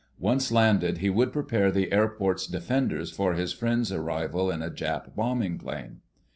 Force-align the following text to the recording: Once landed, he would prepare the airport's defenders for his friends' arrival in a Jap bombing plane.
Once 0.17 0.51
landed, 0.51 0.97
he 0.97 1.11
would 1.11 1.31
prepare 1.31 1.69
the 1.71 1.91
airport's 1.93 2.47
defenders 2.47 3.11
for 3.11 3.35
his 3.35 3.53
friends' 3.53 3.91
arrival 3.91 4.49
in 4.49 4.63
a 4.63 4.71
Jap 4.71 5.13
bombing 5.15 5.59
plane. 5.59 6.01